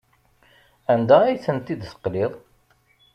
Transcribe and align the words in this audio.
Anda 0.93 1.17
ay 1.23 1.37
tent-id-teqliḍ? 1.45 2.33